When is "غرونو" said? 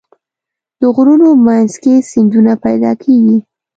0.95-1.29